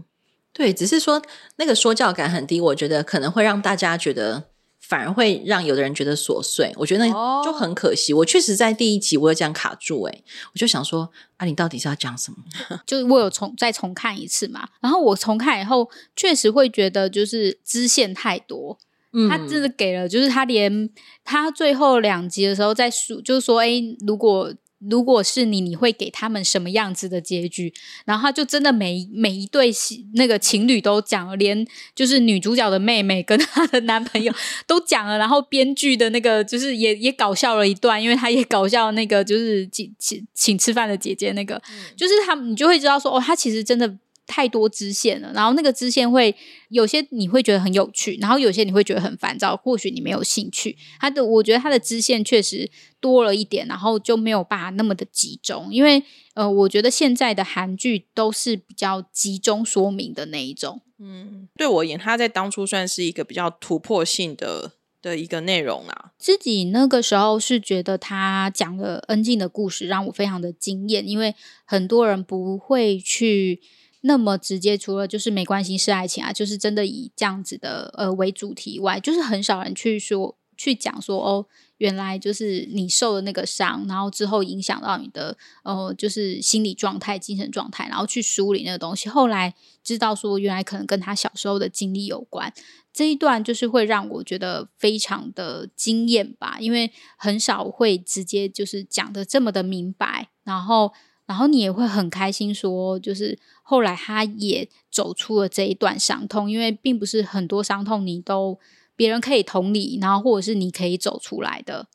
[0.58, 1.22] 对，只是说
[1.58, 4.46] 那个说教感很低，我觉得可能会让大家觉得，
[4.80, 6.72] 反而会让有的人觉得琐碎。
[6.78, 7.06] 我觉得
[7.44, 8.14] 就很可惜。
[8.14, 12.38] 我确实在第一集我有这样卡住、欸，我就想说，啊，你到底是要讲什么？
[12.88, 18.78] 就是我有重再重看一次嘛，然后我重看以后，确实会觉得就是支线太多，
[19.12, 20.90] 嗯他真的给了，就是他连
[21.26, 27.74] 他最后两集的时候在说，就是说，哎，如果如果是你，你会给他们什么样子的结局？
[28.06, 29.72] 然后他就真的每每一对
[30.14, 34.34] 那个情侣都讲了，连就是女主角的妹妹跟她的男朋友
[34.68, 41.62] 都讲了，然后编剧的那个就是也也搞笑了一段，因为他也搞笑那个就是请请请吃饭的姐姐那个，
[41.98, 43.98] 就是他们你就会知道说，哦，他其实真的。
[44.28, 46.36] 太多支线了，然后那个支线会
[46.70, 50.76] 有些你会觉得很有趣，然后有些你会觉得很烦躁，或许你没有兴趣。
[51.00, 60.82] 它的我觉得它的支线确实多了一点，然后就没有办法那么的集中，因为呃，我觉得现在的韩剧都是比较集中说明的那一种。
[60.98, 66.14] 嗯，对我而言，他在当初算是一个比较突破性的的一个内容啦。
[66.18, 71.36] 自己那个时候是觉得他讲了恩静的故事，让我非常的惊艳，因为
[71.66, 73.62] 很多人不会去
[74.08, 89.10] 那么直接，除了就是没关系是爱情啊，就是真的以这样子的呃为主题以外，就是很少人去说去讲说哦，原来就是你受了那个伤，然后之后影响到你的呃就是心理状态、精神状态，然后去梳理那个东西。
[89.10, 92.54] 后来知道说，原来可能跟他小时候的经历有关。
[92.94, 100.94] 这一段就是会让我觉得非常的惊艳吧，因为很少会直接就是讲的这么的明白，然后
[101.26, 108.60] 然后你也会很开心说，就是后来他也走出了这一段伤痛，因为并不是很多伤痛你都
[108.96, 111.88] 别人可以同理，然后或者是你可以走出来的。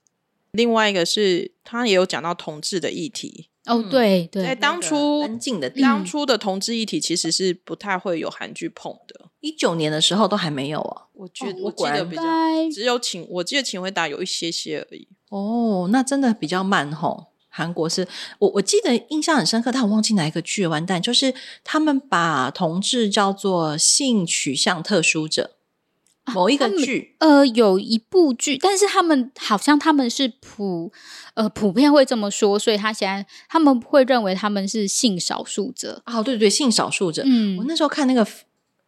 [0.52, 3.48] 另外一个是，他也有讲到同志的议题。
[3.66, 9.30] 哦，嗯对对，在当初安静的当初的同志议题其实是不太会有韩剧碰的。
[9.40, 11.06] 一九年的时候都还没有啊。
[11.12, 12.22] 我觉得、哦我记得比较
[12.72, 15.06] 只有请我记得请回答有一些些而已。
[15.28, 17.29] 哦，那真的比较慢吼。
[17.50, 18.06] 韩国是
[18.38, 21.02] 我我记得印象很深刻，但我忘记哪一个剧了，完蛋！
[21.02, 21.34] 就是
[21.64, 25.50] 他们把同志叫做性取向特殊者，
[26.32, 27.16] 某一个剧。
[27.18, 30.92] 呃，有一部剧，但是他们好像他们是普
[31.34, 36.02] 呃普遍会这么说，所以他现在他们会认为他们是性少数者。
[36.06, 37.22] 哦，对对对，性少数者。
[37.26, 38.24] 嗯我那时候看那个，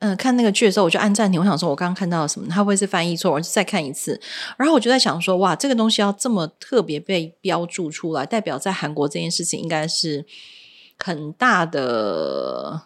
[0.04, 1.40] 嗯、看那个剧的时候，我就按暂停。
[1.40, 2.48] 我想说，我刚刚看到了什么？
[2.48, 3.30] 他会是翻译错？
[3.30, 4.20] 我就再看一次。
[4.56, 10.26] 然后我就在想说，哇，这个东西要这么特别被标注出来，代表在韩国这件事情应该是
[10.98, 12.82] 很大的，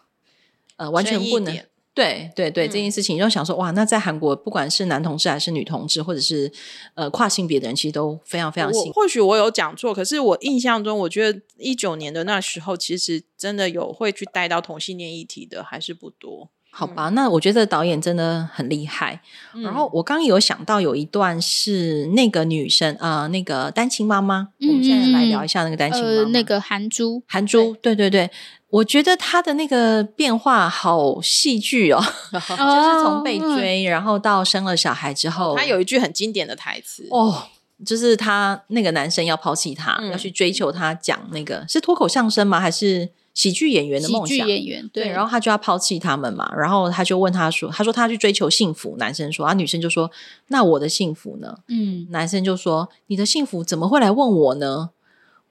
[0.76, 1.58] 呃，完全不能。
[1.94, 6.52] 对对对，这件事情就想说，哇，那在韩国，不管是男同志还是女同志，或者是
[6.94, 16.50] 呃跨性别的人，其实都非常非常幸或许我有讲错，可是我印象中，我觉得一九年的那时候，其实真的有会去带到同性恋议题的还是不多。
[16.78, 19.18] 好吧，那我觉得导演真的很厉害。
[19.62, 26.16] 然后我刚刚有想到有一段是那个女生啊、呃那个单亲妈妈，我们现在来聊一下那个单亲妈妈。
[26.16, 28.30] 呃，那个韩珠，韩珠，对对对，
[28.68, 31.98] 我觉得她的那个变化好戏剧哦
[32.32, 37.44] 就是从被追，然后到生了小孩之后，她有一句很经典的台词哦，
[37.86, 42.60] 就是他那个男生要抛弃她，嗯要去追求她，讲那个是脱口相声吗？
[42.60, 44.48] 还是喜剧演员的喜剧梦想？
[44.48, 50.10] 演员对，然后他就要抛弃他们嘛，然后他就问他说：“他说他去追求幸福。”男生说：“啊，女生就说
[50.48, 54.90] 那我的幸福呢？”嗯，男生就说：“你的幸福怎么会来问我呢？”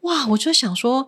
[0.01, 1.07] 哇，我就想说，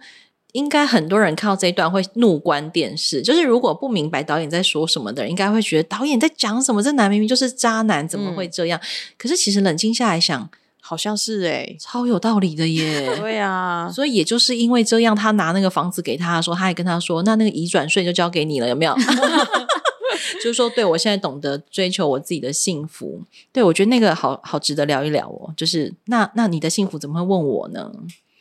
[0.52, 3.24] 应该很多人看到这一段会怒关电视。
[3.24, 6.84] 就是如果不明白导演在说什么的人，应该会觉得导演在讲什么？
[6.84, 8.80] 这男明明就是渣男，怎么会这样？
[9.18, 10.48] 可是其实冷静下来想，
[10.88, 13.13] 好像是哎、超有道理的耶。
[13.19, 18.95] 对啊，所以也就是因为这样，他拿那个房子给他的时候，他还跟他说：“那那个移转税就交给你了，有没有？”
[20.41, 23.21] 就是说，对我现在懂得追求我自己的幸福。
[23.52, 25.54] 对我觉得那个好好值得聊一聊哦。
[25.58, 27.91] 就是那那你的幸福怎么会问我呢？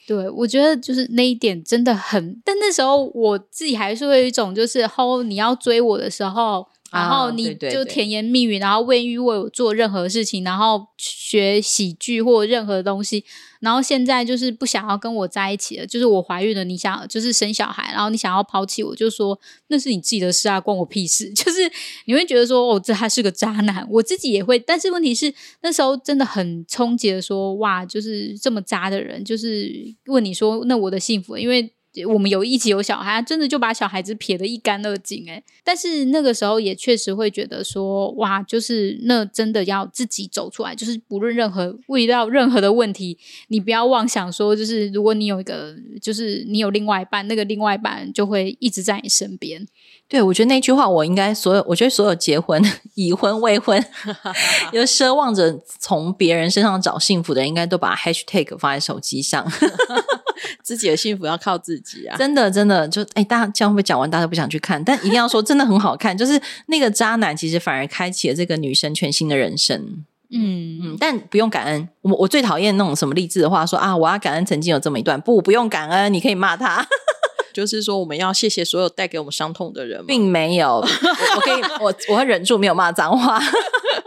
[0.07, 6.65] 对，我觉得就是那一点真的很，但那时候我自己还是会有一种，就是后你要追我的时候，
[6.97, 13.25] 然啊后你就甜言蜜语，然后未欲为我做任何事情，然后学喜剧或任何东西，
[13.61, 21.31] 然后现在就是不想要跟我在一起了，就是我怀孕了，你想就是生小孩，然后你想要抛弃我，就说那是你自己的事啊，关我屁事。
[21.35, 21.71] 就是
[22.07, 25.33] 你会觉得说，哦，这他是个渣男，我自己也会，但是问题是
[25.63, 29.71] 那时候真的很冲击的说，哇，就是这么渣的人，就是
[30.07, 31.73] 问你说，那我的幸福，因为。
[32.05, 35.43] 我们有一起有小孩，真的就把小孩子撇得一干二净哎。
[35.65, 43.17] 但是那个时候也确实会觉得说，哇，就是那真的要自己走出来，就是不论任何遇到任何的问题，
[43.49, 49.67] 你不要妄想说，就是如果你有一个，就是你有另外一半，那个另外一半就会一直在你身边。
[50.09, 52.63] 对，我觉得那句话，我应该所有，我觉得所有结婚、
[52.95, 53.85] 已婚、未婚，
[54.73, 59.45] 有奢望着从别人身上找幸福的人，应该都把 hashtag 放在手机上。
[60.63, 62.17] 自己的幸福要靠自己啊。
[62.17, 64.83] 真的，真的，就哎，大家这样会不会讲完，大家都不想去看？
[64.85, 66.17] 但一定要说，真的很好看。
[66.17, 70.05] 就是那个渣男，其实反而开启了这个女生全新的人生。
[70.31, 71.89] 嗯嗯，但不用感恩。
[72.03, 75.21] 我我最讨厌那种什么励志的话，说啊，我要感恩曾经有这么一段。
[75.21, 76.85] 不，不用感恩，你可以骂他，
[77.55, 80.05] 就是说，我们要谢谢所有带给我们伤痛的人。
[80.05, 80.79] 并没有。
[80.79, 80.89] 我
[81.37, 83.41] 我可以，我我会忍住没有骂脏话。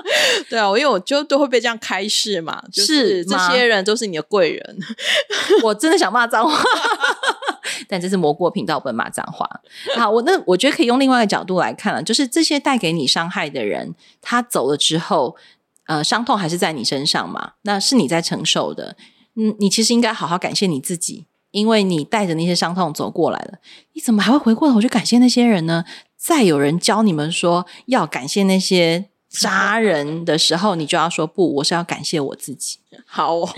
[0.49, 4.77] 对啊，因为我就都会被这样开示嘛，就是这些人都是你的贵人。
[5.63, 6.63] 我真的想骂脏话，
[7.87, 9.47] 但这是蘑菇频道，不能骂脏话。
[9.95, 15.35] 好，我那我觉得可以用另外一个角度来看了，就是这些带给你伤害的人，他走了之后，
[15.85, 18.95] 呃，伤痛还是在你身上嘛，那是你在承受的。
[19.35, 23.59] 嗯，你其实应该好好感谢你自己，因为你带着那些伤痛走过来了。
[23.93, 25.85] 你怎么还会回过头去感谢那些人呢？
[26.17, 32.79] 再有人教你们说要感谢那些渣人的时候，你就要说不，我是要感谢我自己。
[33.05, 33.49] 好哦，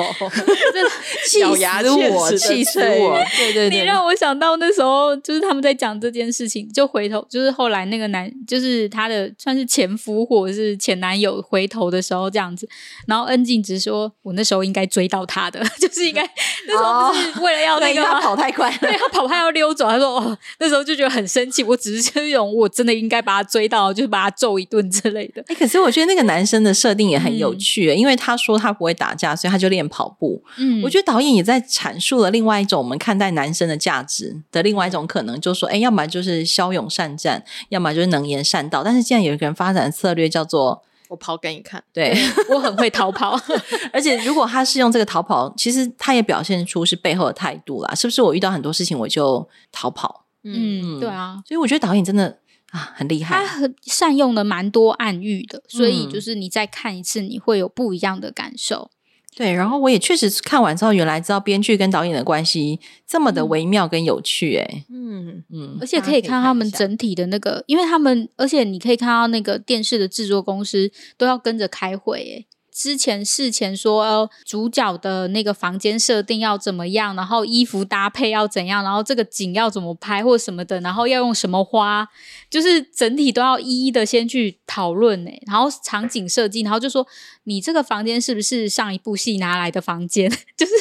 [1.27, 3.17] 气咬牙死我，切齿我！
[3.37, 12.67] 对对对，你让我想到那时候，就是他们在讲这件事情，就回头，就是后来那个男，就是他的算是前夫或者是前男友回头的时候这样子，
[13.07, 16.21] 然后恩静直说：“我那时候应该追到他的， 就是应该
[16.67, 18.77] 那时候不是为了要那个吗跑太快了。
[18.81, 25.43] 对他跑太要溜走，他说：“哦，那时候就觉得很生气，我只是这种我真的应该把他追到，就是把他揍一顿之类的。
[25.47, 38.83] 哎、可是我觉得那个男生的设定也很有趣、因为他说他不会打架，所以他就练跑步。”嗯我觉得导演也在阐述了另外一种我们看待男生的价值的另外一种可能，就是说，哎，要么就是骁勇善战，要么就是能言善道。
[38.83, 41.83] 但是现在有一个人发展的策略叫做我跑给你看。
[41.93, 42.15] 对，
[42.49, 43.39] 我很会逃跑，
[43.93, 48.21] 而且如果他是用这个逃跑，其实他也表现出是背后的态度啦，是不是？
[48.21, 52.39] 我遇到很多事情我就逃跑，嗯，对啊，所以我觉得导演真的
[52.71, 53.45] 啊很厉害他。
[53.45, 58.89] 很善用了蛮多暗喻的，所以嗯就是你再看一次，你会有不一样的感受。
[59.35, 72.47] 对，然后我也确实看完之后，原来知道编剧跟导演的关系这么的微妙跟有趣、哎，嗯，嗯，而且可以看他们整体的那个，因为他们，而且你可以看到那个电视的制作公司都要跟着开会，诶。
[72.71, 82.07] 之前事前说、呃、主角的那个房间设定要怎么样，然后衣服搭配要怎样，然后这个景要怎么拍或什么的，然后要用什么花，
[82.49, 85.41] 就是整体都要一一的先去讨论诶。
[85.45, 87.05] 然后场景设计，然后就说
[87.43, 90.71] 你这个房间是不是上一部戏拿来的房间， 就是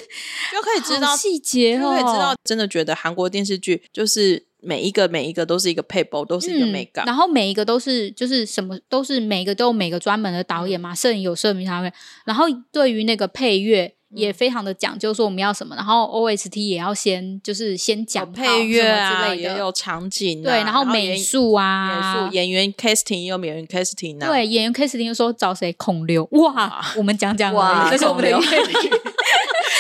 [0.53, 7.05] 就可以知道细节哦，就可以知道，真的觉得韩国电视剧就是每一个每一个都是一个配包，都是一个美感。
[7.05, 11.93] 嗯然后每一个都是就是什么都是每个都有每个专门的导演嘛，摄影有摄影导演，
[12.25, 13.95] 然后对于那个配乐。
[14.13, 25.73] 也非常的讲究，说我们要什么，然后 OST 也要先就是先讲配乐啊，之类的，也有场景、啊，对，然后美术啊，美术演员 casting 也有演员 casting 啊，对演员 casting 又说找谁？
[25.75, 28.91] 孔刘，哇，我们讲讲哇已，这是我们的孔刘乐，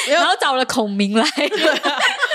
[0.14, 1.24] 然后找了孔明来，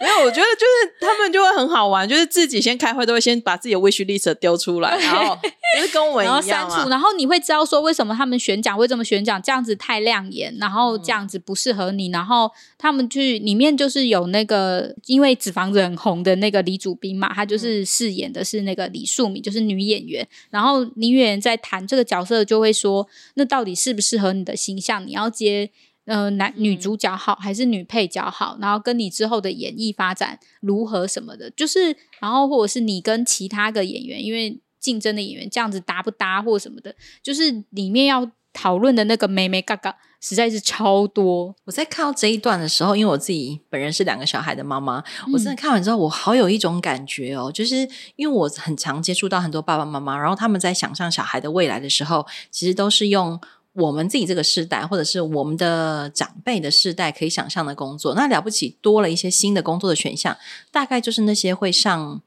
[0.00, 5.36] 没有，我觉得就是他们就会很好玩，就是自己先开会都会先把自己的 wish list 丢出来，然后
[5.76, 6.90] 就是跟我然后一样删除，嘛。
[6.90, 25.06] 然后你会知道说为什么他们选奖会这么选奖，这样子太亮眼，然后这样子不适合你，然后他们去里面就是有那个因为脂肪人很红的那个李祖斌嘛，他就是饰演的是那个李素敏，就是女演员，然后女演员在谈这个角色就会说，那到底适不适合你的形象？
[25.06, 25.70] 你要接。
[26.06, 28.56] 呃，男女主角好还是女配角好？
[28.60, 36.94] 然后跟你之后的演艺发展如何什么的，就是然后或者是你跟其他的演员，因为竞争的演员这样子搭不搭或什么的，
[37.24, 41.52] 就是里面要讨论的那个妹妹嘎嘎实在是超多。
[41.64, 45.02] 我在看到这一段的时候，因为我自己本人是两个小孩的妈妈，
[45.32, 47.78] 我真的看完之后，我好有一种感觉哦，就是
[48.14, 53.40] 因为我很常接触到很多爸爸妈妈，然后他们在想象小孩的未来的时候，其实都是用。
[53.76, 60.34] 我们自己这个世代，或者是我们的长辈的世代，可以想象的工作，那了不起多了一些新的工作的选项，
[60.70, 62.22] 大概就是那些会上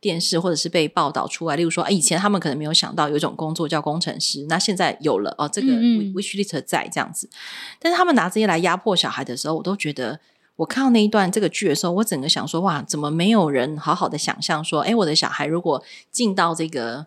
[0.00, 1.56] 电视或者是被报道出来。
[1.56, 5.68] 例如说，哎，以前他们可能没有想到有一种工作叫工程师，那现在有了哦，这个
[6.14, 7.28] wish list 在这样子。
[7.78, 10.18] 但是他们拿这些来压迫小孩的时候，我都觉得，
[10.56, 17.06] 我看到那一段这个剧的时候，我整个想说，哇，怎么没有人好好的想象说，哎，我的小孩如果进到这个。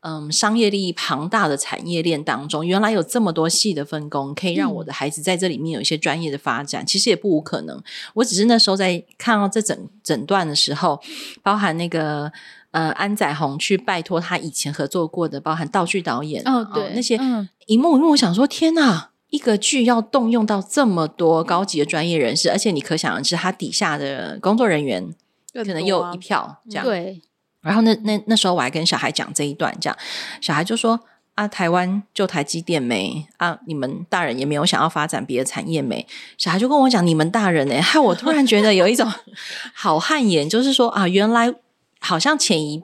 [0.00, 7.82] 嗯，商业利益庞大的产业链当中，原来有这么多细的分工，可以让我的孩子在这里面有一些专业的发展，其实也不无可能。
[8.14, 11.00] 我只是那时候在看到这整整段的时候，
[11.42, 12.30] 包含那个
[12.70, 19.10] 呃安宰红去拜托他以前合作过的，包含道具导演哦，对，那些嗯一幕一幕，我想说，天哪！
[19.30, 25.14] 一个剧要动用到这么多高级的专业人士，而且你可想而知，他底下的工作人员
[25.52, 26.82] 可可能又一票这样。
[26.82, 27.20] 对，
[27.60, 29.98] 然后那那那时候我还跟小孩讲这一段，这样
[30.40, 30.98] 小孩就说
[31.34, 36.06] 啊，台湾就台积电没啊，你们大人也没有想要发展别的产业没？
[36.36, 39.08] 小孩就跟我讲，你们大人哎、害我突然觉得有一种
[39.74, 41.54] 好汗颜，就是说啊，原来
[42.00, 42.82] 好像前一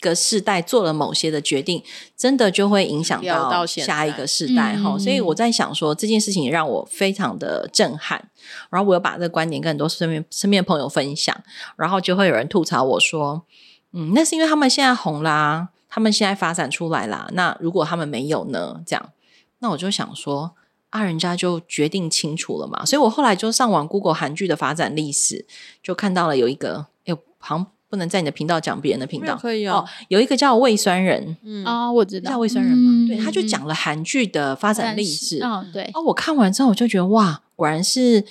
[0.00, 1.82] 个世代做了某些的决定，
[2.16, 8.30] 真的就会影响到下一个世代哈、嗯所以我在想说这件事情也让我非常的震撼。
[8.70, 11.36] 然后我又把这个观点跟很多身边身边的朋友分享，
[11.76, 13.44] 然后就会有人吐槽我说。
[13.92, 17.28] 嗯，那是因为他们现在红啦，他们现在发展出来啦。
[17.32, 18.80] 那如果他们没有呢？
[18.86, 19.10] 这样，
[19.58, 20.52] 那我就想说，
[20.90, 22.84] 啊，人家就决定清楚了嘛。
[22.84, 25.44] 所以我后来就上网 Google 韩剧的发展历史，
[25.82, 35.40] 就看到了有一个，哎，好像不能在你的频道讲别人的频道，可以哦，有一个叫胃酸人，嗯啊，我知道叫胃酸人嘛，嗯对，他就讲了韩剧的发展历史。
[35.42, 38.24] 嗯，对，哦，我看完之后我就觉得哇，果然是。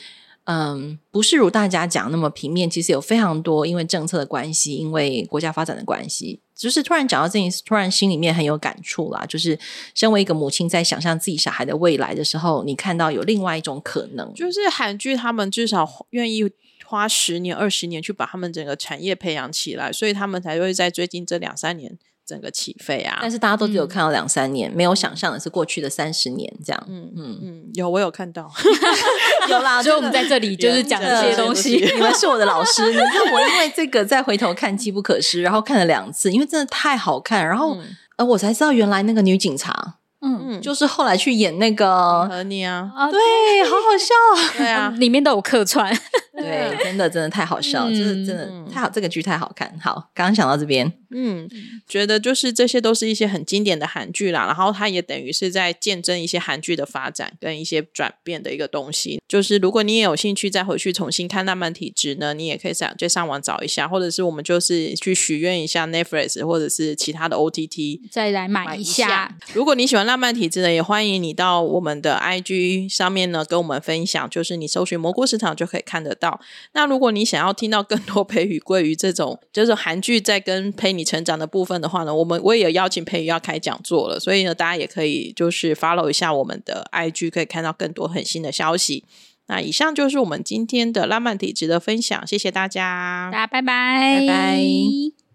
[0.51, 9.23] 嗯，不是如大家讲那么平面，其实有非常多因为政策的关系，因为国家发展的关系，就是突然讲到这件事，突然心里面很有感触啦。
[9.27, 9.59] 就是
[9.93, 16.49] 身为一个母亲，在想象自己小孩的未来的时候，你看到有另外一种可能，就是韩剧，他们至少愿意
[16.83, 21.95] 花十年、二十年去把他们整个产业培养起来，所以他们才会在最近这两三年
[22.29, 23.17] 整个起飞啊。
[23.21, 26.83] 但是大家都只有嗯看到两三年，没有想象的是过去的三十年这样。
[26.87, 28.49] 嗯嗯，嗯，有我有看到
[29.49, 31.77] 有啦，所以我们在这里就是讲这些东西。
[31.95, 43.17] 你们是我的老师， 你知道我因为这个再回头看《机不可失》，然后看了两次，因为真的太好看，然后、嗯呃我才知道原来那个女警察嗯，嗯，就是后来去演那个，和你啊，啊，对，
[43.63, 45.97] 好好笑，对啊，里面都有客串。
[46.39, 49.77] 对，真的真的太好笑，嗯就是真的嗯太好，这个剧太好看。
[49.79, 51.47] 好，刚刚想到这边，嗯，
[51.87, 59.21] 觉得就是这些都是一些很经典的韩剧啦，然后它也等于是在见证一些韩剧的发展跟一些转变的一个东西。
[59.27, 68.01] 就是如果你也有兴趣再回去重新看《浪漫体质》呢，你也可以上就上网找一下，或者是我们就是去许愿一下 Netflix 或者是其他的 OTT。
[68.11, 76.28] 再来买一下，如果你喜欢浪漫体质呢，也欢迎你到我们的 IG 上面呢跟我们分享，就是你搜寻蘑菇市场就可以看得到。
[76.73, 89.05] 那如果你想要听到更多 培宇归于这种就是韩剧在跟陪你成长的部分的话呢，我们我也有邀请培宇要开讲座了，所以呢，大家也可以就是 follow 一下我们的 IG，可以看到更多很新的消息。
[89.47, 93.39] 那以上就是我们今天的浪漫体质的分享，谢谢大家大。
[93.39, 95.28] 家拜拜，拜拜。